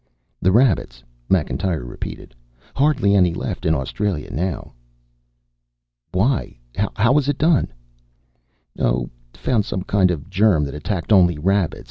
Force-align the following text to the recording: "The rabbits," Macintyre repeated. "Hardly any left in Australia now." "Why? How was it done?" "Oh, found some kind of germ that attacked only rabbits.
"The 0.41 0.51
rabbits," 0.51 1.03
Macintyre 1.29 1.85
repeated. 1.85 2.33
"Hardly 2.75 3.13
any 3.13 3.35
left 3.35 3.67
in 3.67 3.75
Australia 3.75 4.31
now." 4.31 4.73
"Why? 6.11 6.57
How 6.75 7.11
was 7.13 7.29
it 7.29 7.37
done?" 7.37 7.71
"Oh, 8.79 9.11
found 9.35 9.63
some 9.63 9.83
kind 9.83 10.09
of 10.09 10.27
germ 10.27 10.63
that 10.63 10.73
attacked 10.73 11.13
only 11.13 11.37
rabbits. 11.37 11.79